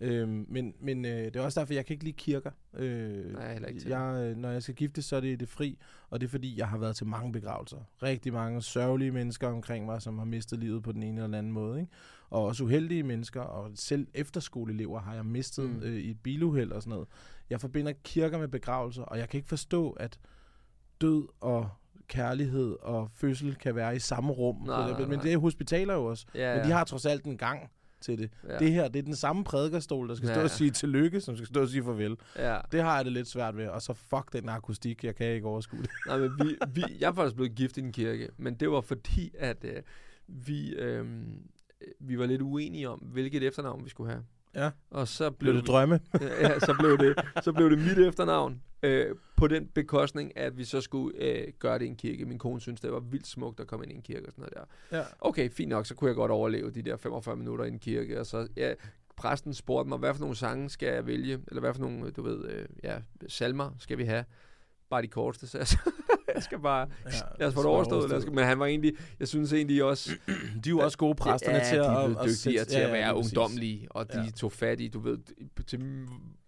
[0.00, 2.50] Øhm, men men øh, det er også derfor, jeg kan ikke lide kirker.
[2.74, 3.88] Øh, Nej, heller ikke til.
[3.88, 5.78] jeg, øh, når jeg skal gifte, så er det det fri,
[6.10, 7.78] og det er fordi, jeg har været til mange begravelser.
[8.02, 11.34] Rigtig mange sørgelige mennesker omkring mig, som har mistet livet på den ene eller den
[11.34, 11.80] anden måde.
[11.80, 11.92] Ikke?
[12.30, 15.80] Og også uheldige mennesker, og selv efterskoleelever har jeg mistet Mm.
[15.82, 17.08] øh, i et biluheld og sådan noget.
[17.50, 20.18] Jeg forbinder kirker med begravelser, og jeg kan ikke forstå, at
[21.00, 21.68] død og
[22.08, 24.56] kærlighed og fødsel kan være i samme rum.
[24.66, 25.22] Nej, nej, men nej.
[25.22, 26.26] det er hospitaler jo også.
[26.34, 26.76] Ja, Men de ja.
[26.76, 28.30] har trods alt en gang til det.
[28.48, 28.58] Ja.
[28.58, 30.44] Det her, det er den samme prædikerstol, der skal stå Ja.
[30.44, 32.16] og sige tillykke, som skal stå og sige farvel.
[32.36, 32.58] Ja.
[32.72, 33.68] Det har jeg det lidt svært ved.
[33.68, 35.90] Og så fuck den akustik, jeg kan ikke overskue det.
[36.06, 38.80] Nej, men vi, vi, jeg er faktisk blevet gift i en kirke, men det var
[38.80, 39.82] fordi, at øh,
[40.28, 41.06] vi, øh,
[42.00, 44.24] vi var lidt uenige om, hvilket efternavn vi skulle have.
[44.54, 44.70] Ja.
[44.90, 46.00] Og så blev, Blev det drømme?
[46.42, 48.62] ja, så blev det, så blev det mit efternavn.
[48.82, 52.24] Øh, på den bekostning, at vi så skulle øh, gøre det i en kirke.
[52.24, 54.42] Min kone synes, det var vildt smukt at komme ind i en kirke og sådan
[54.42, 54.98] noget der.
[54.98, 55.04] Ja.
[55.20, 58.20] Okay, fint nok, så kunne jeg godt overleve de der 45 minutter i en kirke.
[58.20, 58.74] Og så, ja,
[59.16, 61.40] præsten spurgte mig, hvad for nogle sange skal jeg vælge?
[61.48, 64.24] Eller hvad for nogle, du ved, øh, ja, salmer skal vi have?
[64.90, 65.66] Bare de korteste, så jeg,
[66.34, 68.10] jeg skal bare, Ja, lad os få det skal overstået.
[68.10, 70.10] Lad os, men han var egentlig, jeg synes egentlig også,
[70.64, 71.90] De er jo også gode præsterne ja, til de at...
[71.94, 73.32] er blevet at dygtigere til ja, at ja, være præcis.
[73.38, 74.30] ungdomlige, og de Ja.
[74.30, 75.18] tog fat i, du ved,
[75.66, 75.80] til,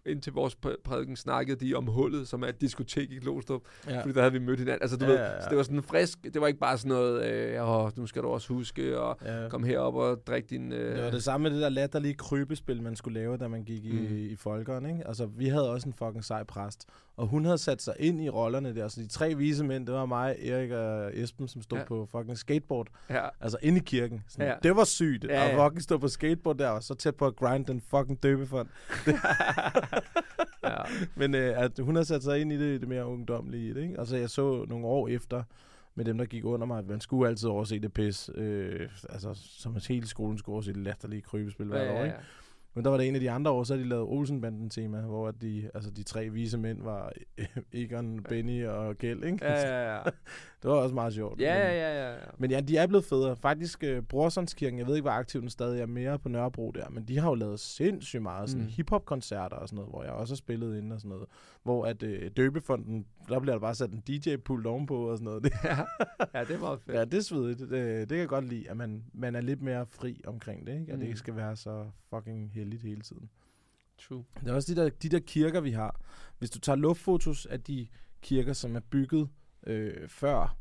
[0.07, 4.01] indtil vores præ- prædiken snakkede de om hullet, som er et diskotek i Glostrup, ja.
[4.01, 4.83] Fordi der havde vi mødt hinanden.
[4.83, 5.41] Altså, du Ja, ved, ja, ja.
[5.43, 8.23] så det var sådan frisk, det var ikke bare sådan noget, øh, åh, nu skal
[8.23, 9.49] du også huske, og Ja.
[9.49, 10.73] kom herop og drik din...
[10.73, 13.65] Øh, Det var det samme med det der latterlige krybespil, man skulle lave, da man
[13.65, 14.17] gik i, Mm.
[14.17, 15.07] i folkeren, ikke?
[15.09, 16.87] Altså, vi havde også en fucking sej præst,
[17.17, 18.89] og hun havde sat sig ind i rollerne der.
[18.89, 21.85] Så de tre vise mænd, det var mig, Erik og Esben, som stod Ja.
[21.85, 22.87] på fucking skateboard.
[23.11, 23.27] ja.
[23.41, 24.23] Altså, inde i kirken.
[24.29, 24.55] Sådan, Ja.
[24.63, 25.25] Det var sygt.
[25.25, 25.59] Ja, Ja.
[25.59, 28.69] Og fucking stå på skateboard der, og så tæt på at grind den fucking døbefond.
[30.65, 30.77] ja.
[31.15, 33.83] Men øh, at hun har sat sig ind i det, det mere ungdomlige i det,
[33.83, 33.99] ikke?
[33.99, 35.43] Og så jeg så nogle år efter,
[35.95, 38.31] med dem, der gik under mig, at man skulle altid overse det pis.
[38.35, 42.17] Øh, altså, som hele skolen skulle overse det latterlige krybespil hvert ja, år, ja, ikke?
[42.17, 42.23] ja.
[42.75, 45.71] Men der var det en af de andre år, så de lavet Olsenbanden-tema, hvor de,
[45.75, 47.13] altså de tre vise mænd var
[47.73, 49.39] Egon, Benny og Kjeld, ikke?
[49.45, 50.03] Ja, ja, ja.
[50.63, 51.41] det var også meget sjovt.
[51.41, 52.17] Ja, men, ja, ja, ja.
[52.39, 53.37] Men ja, de er blevet federe.
[53.37, 56.89] Faktisk, uh, Brorsonskirken, jeg ved ikke, hvor aktiv den stadig er mere på Nørrebro der,
[56.91, 58.71] men de har jo lavet sindssygt meget sådan Mm.
[58.71, 61.27] hiphop-koncerter og sådan noget, hvor jeg også har spillet ind og sådan noget.
[61.63, 65.45] Hvor at uh, døbefonden, der bliver der bare sat en DJ-pult ovenpå og sådan noget.
[65.45, 65.77] Det, ja.
[66.35, 66.97] ja, det er meget fedt.
[66.97, 67.59] ja, det er svedigt.
[67.59, 70.73] Det, det, kan jeg godt lide, at man, man er lidt mere fri omkring det,
[70.81, 70.93] ikke?
[70.93, 71.07] At det Mm.
[71.07, 73.31] ikke skal være så fucking heldigt hele tiden.
[73.99, 74.25] True.
[74.41, 76.01] Det er også de der, de der kirker, vi har.
[76.39, 77.87] Hvis du tager luftfotos af de
[78.23, 79.29] kirker, som er bygget
[79.67, 80.57] øh, før,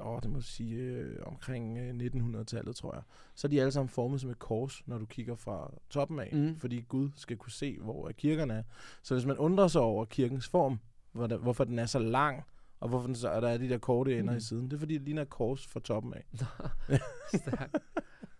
[0.00, 3.02] åh, det må jeg sige, øh, omkring øh, 1900-tallet, tror jeg,
[3.34, 6.30] så er de alle sammen formet som et kors, når du kigger fra toppen af,
[6.32, 6.56] Mm.
[6.58, 8.62] fordi Gud skal kunne se, hvor øh, kirkerne er.
[9.02, 10.78] Så hvis man undrer sig over kirkens form,
[11.12, 12.42] hvor der, hvorfor den er så lang,
[12.80, 14.36] og hvorfor den så, og der er de der korte ender Mm.
[14.36, 16.24] i siden, det er fordi, det ligner et kors fra toppen af.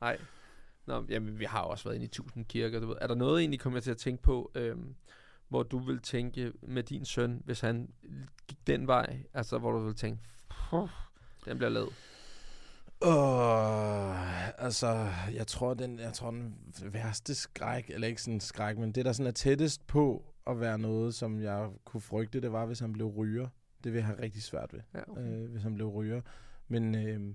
[0.01, 0.19] Nej.
[0.87, 2.97] Nå, jamen, vi har også været inde i tusind kirker, du ved.
[3.01, 4.95] Er der noget egentlig, kommer jeg til at tænke på, øhm,
[5.49, 7.89] hvor du vil tænke med din søn, hvis han
[8.49, 10.23] gik den vej, altså hvor du vil tænke,
[10.71, 10.89] "Puh,
[11.45, 11.93] den bliver lavet.
[13.05, 18.79] Åh, altså, jeg tror, den, jeg tror, den værste skræk, eller ikke sådan en skræk,
[18.79, 22.53] men det, der sådan er tættest på at være noget, som jeg kunne frygte, det
[22.53, 23.49] var, hvis han blev ryger.
[23.85, 25.23] Det vil jeg have rigtig svært ved, Ja, okay.
[25.23, 26.21] øh, hvis han blev ryger.
[26.69, 27.35] Men øh,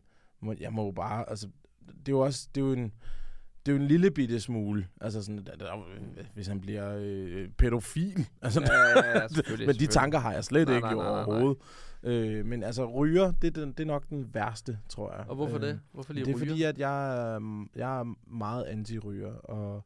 [0.62, 1.50] jeg må jo bare, altså,
[1.88, 2.94] det er jo også, det er jo en,
[3.68, 5.86] det er jo en lille bitte smule, altså sådan, der, der,
[6.34, 9.28] hvis han bliver øh, pædofil, altså, Ja, ja, ja,
[9.68, 11.24] men de tanker har jeg slet Nej, ikke nej, nej, nej, nej.
[11.26, 11.58] overhovedet.
[12.04, 15.26] Øh, men altså, ryger, det, er den, det er nok den værste, tror jeg.
[15.30, 15.80] Og hvorfor Øh, det?
[15.92, 16.48] Hvorfor lige det er ryger?
[16.48, 19.86] fordi, at jeg, er- jeg er meget anti-ryger, og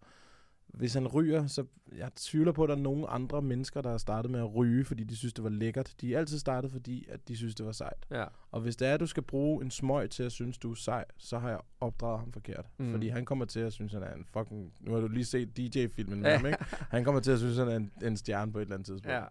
[0.74, 1.66] hvis han ryger, så
[1.98, 4.86] jeg tvivler på, at der er nogen andre mennesker, der har startet med at ryge,
[4.86, 5.94] fordi de synes, det var lækkert.
[6.02, 8.06] De er altid startet, fordi at de synes, det var sejt.
[8.12, 8.26] Ja.
[8.52, 10.76] Og hvis det er, at du skal bruge en smøg til at synes, du er
[10.76, 12.66] sej, så har jeg opdraget ham forkert.
[12.78, 12.92] Mm.
[12.92, 14.74] Fordi han kommer til at synes, han er en fucking...
[14.80, 16.38] Nu har du lige set DJ-filmen med Ja.
[16.38, 16.58] ham, ikke?
[16.90, 19.14] Han kommer til at synes, han er en, en stjerne på et eller andet tidspunkt.
[19.16, 19.24] Ja.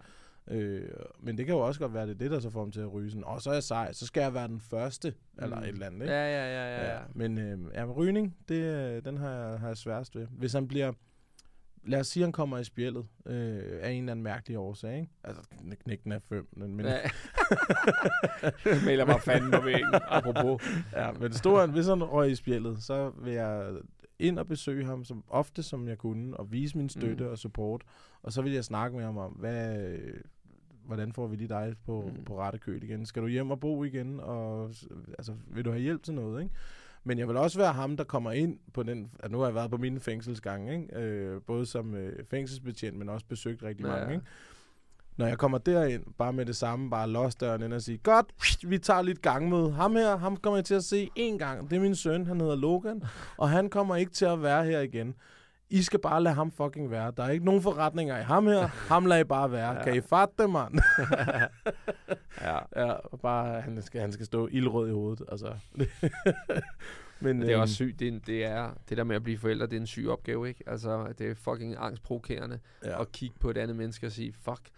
[0.51, 0.89] Øh,
[1.21, 2.81] men det kan jo også godt være, det er det, der så får ham til
[2.81, 5.45] at ryge sådan, og så er jeg sej, så skal jeg være den første, mm.
[5.45, 6.13] eller et eller andet, ikke?
[6.15, 6.95] Ja, ja, ja, ja.
[6.95, 7.01] ja.
[7.15, 10.27] Men øh, ja, rygning, det, øh, den har jeg, har jeg sværest ved.
[10.31, 10.93] Hvis han bliver...
[11.85, 14.97] Lad os sige, at han kommer i spjældet øh, af en eller anden mærkelig årsag,
[15.01, 15.09] ikke?
[15.25, 16.81] Altså, kn- knækken er fem, men...
[16.81, 16.99] ja.
[18.87, 20.63] Maler mig fanden på væggen, apropos.
[20.93, 23.73] ja, men han, hvis han røg i spjældet, så vil jeg
[24.19, 27.31] ind og besøge ham så ofte, som jeg kunne, og vise min støtte Mm.
[27.31, 27.83] og support.
[28.23, 29.97] Og så vil jeg snakke med ham om, hvad,
[30.87, 32.25] hvordan får vi lige dig på, mm.
[32.25, 33.07] på rette køl igen?
[33.07, 34.21] Skal du hjem og bo igen?
[34.21, 34.71] Og
[35.19, 36.55] altså, vil du have hjælp til noget, ikke?
[37.05, 39.11] Men jeg vil også være ham, der kommer ind på den...
[39.19, 40.97] At nu har jeg været på mine fængselsgange, ikke?
[40.97, 43.91] Øh, både som øh, fængselsbetjent, men også besøgt rigtig Ja.
[43.93, 44.27] mange, ikke?
[45.17, 48.27] Når jeg kommer derind, bare med det samme, bare lås døren ind og sige, godt,
[48.67, 49.73] vi tager lidt gangmøde.
[49.73, 51.71] Ham her, ham kommer jeg til at se en gang.
[51.71, 53.03] Det er min søn, han hedder Logan,
[53.37, 55.15] og han kommer ikke til at være her igen.
[55.71, 57.13] I skal bare lade ham fucking være.
[57.17, 58.67] Der er ikke nogen forretninger i ham her.
[58.67, 59.73] Ham lader I bare være.
[59.73, 59.83] ja.
[59.85, 60.75] Kan I fatte det, mand?
[62.41, 62.59] ja.
[62.77, 65.27] ja, og bare, han skal, han skal stå ildrød i hovedet.
[65.29, 65.57] Altså.
[67.23, 68.01] Men, det er også sygt.
[68.01, 70.49] Det, er, det, er, det der med at blive forældre, det er en syg opgave,
[70.49, 70.65] ikke?
[70.67, 73.01] Altså, det er fucking angstprovokerende ja.
[73.01, 74.71] at kigge på et andet menneske og sige, fuck,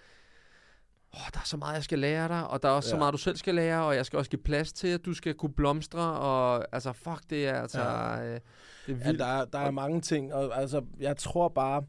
[1.12, 2.90] oh, der er så meget, jeg skal lære dig, og der er også ja.
[2.90, 5.14] så meget, du selv skal lære, og jeg skal også give plads til, at du
[5.14, 7.80] skal kunne blomstre, og altså, fuck, det er altså...
[7.80, 8.24] Ja.
[8.24, 8.40] Øh,
[8.86, 9.06] det er vildt.
[9.06, 11.84] Ja, der, er, der er mange ting, og altså, jeg tror bare,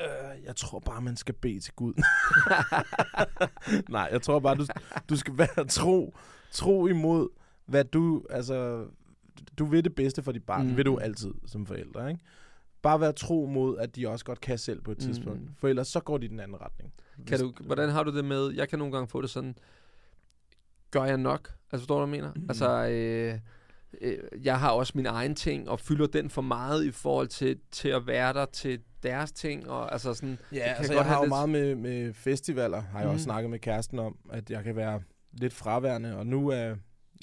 [0.00, 1.94] øh, jeg tror bare, man skal bede til Gud.
[3.88, 4.66] Nej, jeg tror bare, du,
[5.08, 6.14] du skal være tro,
[6.50, 7.28] tro imod,
[7.66, 8.86] hvad du, altså,
[9.58, 10.76] du vil det bedste for dit barn, mm.
[10.76, 12.20] vil du altid som forældre, ikke?
[12.82, 15.40] Bare være tro mod, at de også godt kan selv på et tidspunkt.
[15.40, 15.54] Mm.
[15.58, 16.92] For ellers så går de i den anden retning.
[17.26, 19.56] Kan du, hvordan har du det med, jeg kan nogle gange få det sådan,
[20.90, 21.52] gør jeg nok?
[21.72, 22.34] Altså forstår du, hvad jeg mener?
[22.34, 22.46] Mm.
[22.48, 23.38] Altså, øh,
[24.00, 27.58] øh, jeg har også min egen ting, og fylder den for meget i forhold til,
[27.70, 30.38] til at være der til deres ting, og altså sådan...
[30.52, 31.28] Ja, altså jeg, jeg har jo lidt...
[31.28, 33.14] meget med, med festivaler, har jeg mm.
[33.14, 36.74] også snakket med kæresten om, at jeg kan være lidt fraværende, og nu er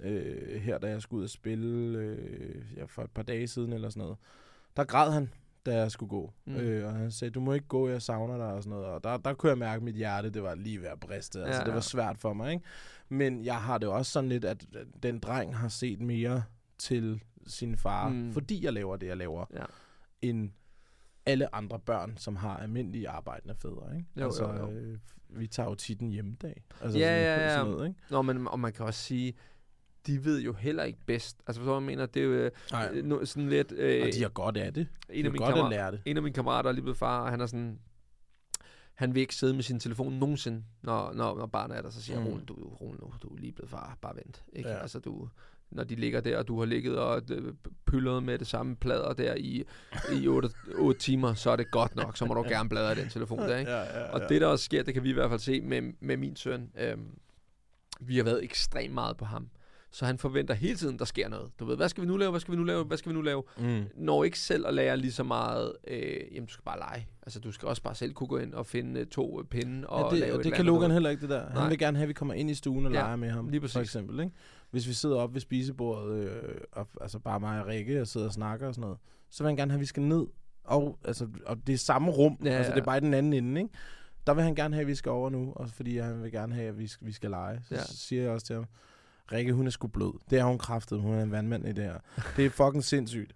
[0.03, 3.73] øh, her, da jeg skulle ud og spille øh, ja, for et par dage siden
[3.73, 4.17] eller sådan noget,
[4.77, 5.29] der græd han,
[5.65, 6.33] da jeg skulle gå.
[6.45, 6.55] Mm.
[6.55, 8.85] Øh, og han sagde, du må ikke gå, jeg savner dig og sådan noget.
[8.85, 11.43] Og der, der kunne jeg mærke, at mit hjerte, det var lige ved at briste.
[11.43, 12.65] Altså, ja, det var svært for mig, ikke?
[13.09, 14.65] Men jeg har det også sådan lidt, at
[15.03, 16.43] den dreng har set mere
[16.77, 18.33] til sin far, mm.
[18.33, 19.63] fordi jeg laver det, jeg laver, ja.
[20.21, 20.51] end
[21.25, 23.95] alle andre børn, som har almindelige arbejdende fædre.
[23.95, 24.07] Ikke?
[24.17, 24.71] Jo, altså, jo, jo.
[24.71, 24.97] Øh,
[25.29, 26.63] vi tager jo tit en hjemmedag.
[26.81, 27.55] Altså ja, sådan, ja, ja.
[27.55, 27.99] Sådan noget, ikke?
[28.09, 29.33] Nå, men, og man kan også sige,
[30.07, 31.41] de ved jo heller ikke bedst.
[31.47, 32.05] Altså, hvad jeg mener?
[32.05, 33.71] Det er jo øh, no, sådan lidt...
[33.71, 34.87] Øh, og de har godt af det.
[35.09, 36.01] En de af mine godt at lære det.
[36.05, 37.79] En af mine kammerater er lige blevet far, og han er sådan...
[38.93, 41.89] Han vil ikke sidde med sin telefon nogensinde, når, når, når barnet er der.
[41.89, 42.25] Så siger mm.
[42.25, 43.97] Rune, du, Rune, nu, du er lige blevet far.
[44.01, 44.43] Bare vent.
[44.53, 44.69] Ikke?
[44.69, 44.75] Ja.
[44.77, 45.29] Altså, du,
[45.75, 47.53] når de ligger der, og du har ligget og øh,
[47.85, 49.63] pyllet med det samme plader der i,
[50.13, 52.17] i 8, 8 timer, så er det godt nok.
[52.17, 53.57] Så må du gerne bladre i den telefon der.
[53.57, 53.71] Ikke?
[53.71, 54.09] Ja, ja, ja.
[54.09, 56.35] Og det, der også sker, det kan vi i hvert fald se med, med min
[56.35, 56.69] søn.
[56.79, 57.07] Øhm,
[57.99, 59.49] vi har været ekstremt meget på ham.
[59.93, 61.51] Så han forventer hele tiden, der sker noget.
[61.59, 63.15] Du ved, hvad skal vi nu lave, hvad skal vi nu lave, hvad skal vi
[63.15, 63.43] nu lave?
[63.57, 63.83] Mm.
[63.95, 65.97] Når ikke selv at lære lige så meget, øh,
[66.31, 67.07] jamen du skal bare lege.
[67.23, 69.87] Altså du skal også bare selv kunne gå ind og finde uh, to uh, pinde
[69.87, 71.45] og ja, det, lave det, det kan Logan heller ikke det der.
[71.45, 71.69] Han Nej.
[71.69, 73.61] vil gerne have, at vi kommer ind i stuen og ja, leger med ham, lige
[73.61, 73.73] præcis.
[73.73, 74.19] for eksempel.
[74.19, 74.31] Ikke?
[74.73, 78.27] Hvis vi sidder op ved spisebordet, øh, og, altså bare mig og Rikke, og sidder
[78.27, 78.97] og snakker og sådan noget,
[79.29, 80.27] så vil han gerne have, at vi skal ned.
[80.63, 83.33] Og, altså, og det er samme rum, ja, altså det er bare i den anden
[83.33, 83.73] ende, ikke?
[84.27, 86.55] Der vil han gerne have, at vi skal over nu, også fordi han vil gerne
[86.55, 87.61] have, at vi skal, vi skal lege.
[87.67, 87.81] Så ja.
[87.83, 88.65] siger jeg også til ham,
[89.31, 90.19] Rikke, hun er sgu blød.
[90.29, 91.01] Det er hun kraftet.
[91.01, 91.97] Hun er en vandmand i det her.
[92.35, 93.33] Det er fucking sindssygt.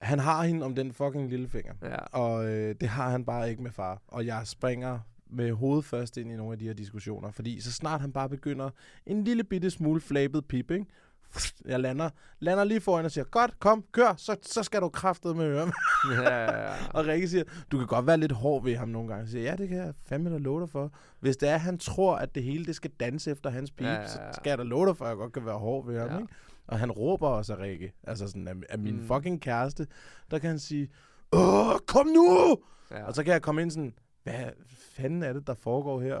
[0.00, 1.72] Han har hende om den fucking lille finger.
[1.82, 1.96] Ja.
[1.96, 4.02] Og øh, det har han bare ikke med far.
[4.08, 4.98] Og jeg springer
[5.32, 7.30] med hovedet først ind i nogle af de her diskussioner.
[7.30, 8.70] Fordi så snart han bare begynder
[9.06, 10.86] en lille bitte smule flabet pip, ikke?
[11.64, 15.36] jeg lander, lander lige foran og siger, godt, kom, kør, så, så skal du kraftet
[15.36, 15.72] med høre
[16.12, 16.74] ja, ja, ja.
[16.94, 19.22] og Rikke siger, du kan godt være lidt hård ved ham nogle gange.
[19.22, 20.92] Jeg siger, ja, det kan jeg fandme da love dig for.
[21.20, 23.86] Hvis det er, at han tror, at det hele det skal danse efter hans pip,
[23.86, 24.06] ja, ja, ja.
[24.08, 26.10] så skal jeg da love dig for, at jeg godt kan være hård ved ham.
[26.10, 26.18] Ja.
[26.18, 26.32] Ikke?
[26.66, 29.06] Og han råber også af Rikke, altså sådan af, af min mm.
[29.06, 29.86] fucking kæreste,
[30.30, 30.88] der kan han sige,
[31.32, 32.58] åh, kom nu!
[32.90, 33.04] Ja.
[33.04, 36.20] Og så kan jeg komme ind sådan, hvad fanden er det, der foregår her?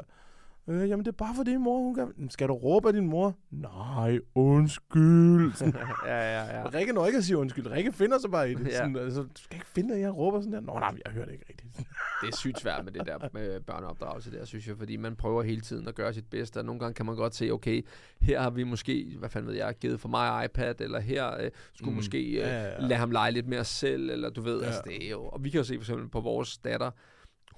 [0.70, 2.30] Øh, jamen, det er bare fordi mor, hun kan...
[2.30, 3.36] Skal du råbe af din mor?
[3.50, 5.52] Nej, undskyld.
[5.58, 5.74] Sådan.
[6.06, 6.68] ja, ja, ja.
[6.68, 7.70] Rikke når ikke at sige undskyld.
[7.70, 8.66] Rikke finder sig bare i det.
[8.66, 8.76] Ja.
[8.76, 10.60] Sådan, altså, du skal ikke finde, at jeg råber sådan der.
[10.60, 11.76] Nå, nej, jeg hører det ikke rigtigt.
[12.22, 15.42] det er sygt svært med det der med børneopdragelse der, synes jeg, fordi man prøver
[15.42, 17.82] hele tiden at gøre sit bedste, og nogle gange kan man godt se, okay,
[18.20, 21.50] her har vi måske, hvad fanden ved jeg, givet for mig iPad, eller her øh,
[21.74, 21.96] skulle mm.
[21.96, 22.80] måske øh, ja, ja, ja.
[22.80, 24.66] lade ham lege lidt mere selv, eller du ved, ja.
[24.66, 26.90] altså det er jo, og vi kan jo se for eksempel på vores datter,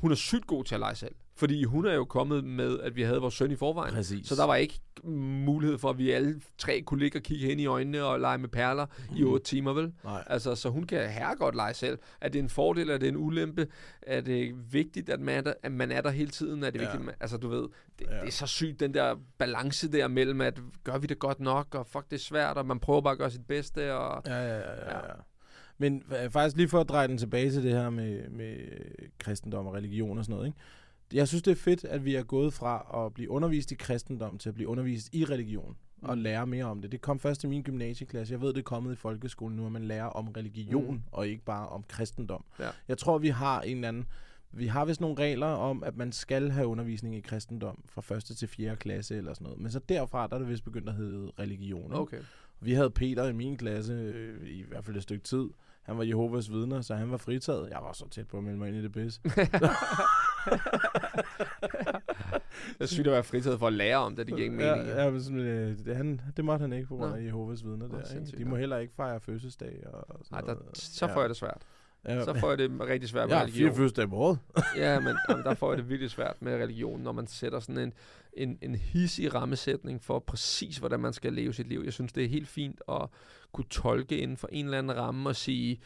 [0.02, 1.14] hun er sygt god til at lege selv.
[1.34, 3.94] Fordi hun er jo kommet med, at vi havde vores søn i forvejen.
[3.94, 4.28] Præcis.
[4.28, 7.60] Så der var ikke mulighed for, at vi alle tre kunne ligge og kigge hen
[7.60, 9.16] i øjnene og lege med perler mm.
[9.16, 9.92] i otte timer, vel?
[10.04, 10.24] Nej.
[10.26, 11.98] Altså, så hun kan her godt lege selv.
[12.20, 12.90] Er det en fordel?
[12.90, 13.66] Er det en ulempe?
[14.02, 16.64] Er det vigtigt, at man er der, at man er der hele tiden?
[16.64, 16.84] Er det ja.
[16.84, 17.04] vigtigt?
[17.04, 18.20] Man, altså, du ved, det, ja.
[18.20, 21.74] det, er så sygt, den der balance der mellem, at gør vi det godt nok,
[21.74, 23.94] og fuck, det er svært, og man prøver bare at gøre sit bedste.
[23.94, 24.90] Og, ja, ja, ja.
[24.90, 24.96] ja.
[24.96, 25.12] ja.
[25.82, 28.56] Men faktisk lige for at dreje den tilbage til det her med, med
[29.18, 30.58] kristendom og religion og sådan noget, ikke?
[31.12, 34.38] Jeg synes, det er fedt, at vi er gået fra at blive undervist i kristendom
[34.38, 36.22] til at blive undervist i religion og mm.
[36.22, 36.92] lære mere om det.
[36.92, 38.32] Det kom først i min gymnasieklasse.
[38.32, 41.02] Jeg ved, det er kommet i folkeskolen nu, at man lærer om religion mm.
[41.12, 42.44] og ikke bare om kristendom.
[42.60, 42.68] Ja.
[42.88, 44.06] Jeg tror, vi har en eller anden...
[44.54, 48.34] Vi har vist nogle regler om, at man skal have undervisning i kristendom fra første
[48.34, 49.60] til fjerde klasse eller sådan noget.
[49.60, 51.92] Men så derfra, der er det vist begyndt at hedde religion.
[51.92, 52.18] Okay.
[52.60, 55.48] Vi havde Peter i min klasse, øh, i hvert fald et stykke tid.
[55.82, 57.70] Han var Jehovas vidner, så han var fritaget.
[57.70, 59.20] Jeg var så tæt på at melde mig ind i det pisse.
[59.22, 59.32] det
[62.80, 64.86] er sygt at være fritaget for at lære om det, det giver ikke mening.
[64.86, 65.38] Ja, ja men sådan,
[65.84, 67.88] det, han, det måtte han ikke på grund af Jehovas vidner.
[67.88, 68.38] Der, ikke?
[68.38, 69.86] De må heller ikke fejre fødselsdag.
[69.92, 71.62] Og sådan Nej, der, så får jeg det svært.
[72.06, 72.24] Ja.
[72.24, 73.68] så får jeg det rigtig svært med har religion.
[73.68, 74.38] fire fødselsdage om året.
[74.76, 77.78] Ja, men jamen, der får jeg det virkelig svært med religion, når man sætter sådan
[77.78, 77.92] en,
[78.32, 81.82] en, en hissig rammesætning for præcis, hvordan man skal leve sit liv.
[81.84, 83.08] Jeg synes, det er helt fint at
[83.52, 85.80] kunne tolke inden for en eller anden ramme og sige,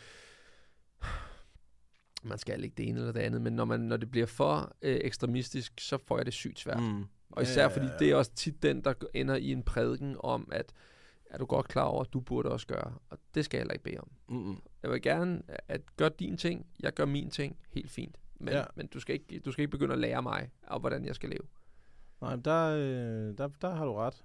[2.23, 4.77] man skal ikke det ene eller det andet, men når, man, når det bliver for
[4.83, 6.83] øh, ekstremistisk, så får jeg det sygt svært.
[6.83, 7.05] Mm.
[7.31, 7.99] Og især Ja, fordi ja, ja.
[7.99, 10.73] det er også tit den, der ender i en prædiken om, at
[11.31, 13.73] er du godt klar over, at du burde også gøre, og det skal jeg heller
[13.73, 14.11] ikke bede om.
[14.29, 14.61] Mm-mm.
[14.83, 18.19] Jeg vil gerne, at gør din ting, jeg gør min ting, helt fint.
[18.39, 18.65] Men, ja.
[18.75, 21.29] Men du, skal ikke, du skal ikke begynde at lære mig, af hvordan jeg skal
[21.29, 21.43] leve.
[22.21, 24.25] Nej, men der, øh, der, der har du ret.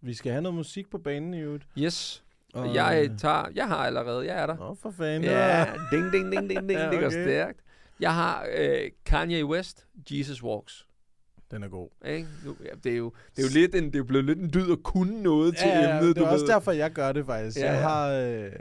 [0.00, 1.66] Vi skal have noget musik på banen i øvrigt.
[1.78, 4.56] Yes, og jeg, øh, tager, jeg har allerede, jeg er der.
[4.56, 5.24] Nå, for fanden.
[5.30, 7.24] Ja, ding, ding, ding, ding, ding, Ja, det går okay.
[7.24, 7.60] stærkt.
[8.00, 10.88] Jeg har øh, Kanye West, Jesus Walks.
[11.50, 11.88] Den er god.
[12.06, 12.28] Ikke?
[12.44, 14.38] Nu, ja, det, er jo, det er jo lidt en, det er jo blevet lidt
[14.38, 16.52] en dyd at kunne noget til ja, emnet, det er du også ved.
[16.52, 17.56] derfor, jeg gør det faktisk.
[17.58, 17.88] Ja, Jeg ja.
[17.88, 18.08] har...
[18.10, 18.52] Øh, Det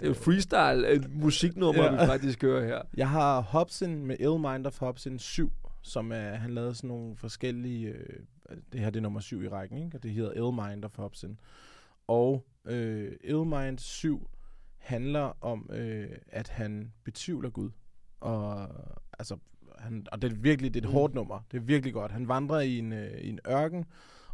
[0.00, 1.90] er jo freestyle øh, musiknummer, Ja.
[1.90, 2.82] vi faktisk hører her.
[2.96, 7.16] Jeg har Hobson med Ill Mind of Hobson 7, som er, han lavede sådan nogle
[7.16, 8.16] forskellige, øh,
[8.72, 9.96] det her det er nummer 7 i rækken, ikke?
[9.96, 11.38] og det hedder Ill Mind of Hobson.
[12.08, 14.28] Og øh, Ill Mind 7
[14.78, 17.70] handler om, øh, at han betvivler Gud.
[18.20, 18.68] Og,
[19.18, 19.36] altså,
[19.76, 20.94] han, og det er virkelig det er et Mm.
[20.94, 21.40] hårdt nummer.
[21.52, 22.12] Det er virkelig godt.
[22.12, 23.84] Han vandrer i en, øh, i en ørken,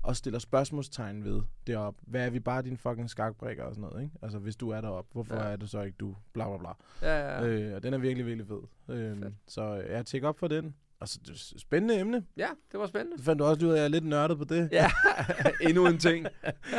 [0.03, 1.95] og stiller spørgsmålstegn ved derop.
[2.07, 4.15] Hvad er vi bare dine fucking skakbrikker og sådan noget, ikke?
[4.23, 5.41] Altså, hvis du er deroppe, hvorfor Ja.
[5.43, 6.17] er det så ikke du?
[6.33, 6.69] Bla, bla, bla.
[7.09, 7.47] Ja, ja, ja.
[7.47, 8.61] Øh, og den er virkelig, virkelig fed.
[8.87, 8.99] Fedt.
[8.99, 10.75] Øhm, så øh, jeg tjekker op for den.
[11.01, 12.25] Og så, det er spændende emne.
[12.37, 13.19] ja det var spændende.
[13.19, 14.69] Så fandt du også ud af, at jeg er lidt nørdet på det.
[14.73, 14.91] Ja,
[15.69, 16.27] endnu en ting.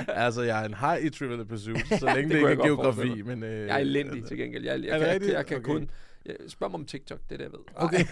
[0.07, 3.21] altså, jeg er en hej i Trivial Pursuit, så længe det det, ikke er geografi.
[3.21, 4.63] Men, øh, Jeg er elendig til gengæld.
[4.65, 5.65] Jeg, jeg, jeg, det jeg, jeg kan Okay.
[5.65, 5.89] kun...
[6.25, 7.59] Jeg, spørg mig om TikTok, det er det, jeg ved.
[7.75, 8.05] Okay.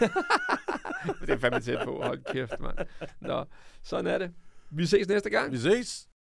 [1.28, 2.02] det er fandme tæt på.
[2.04, 2.78] Hold kæft, mand.
[3.19, 3.45] Nå,
[3.84, 4.34] sådan er det.
[4.69, 5.52] Vi ses næste gang.
[5.52, 6.08] Vi ses.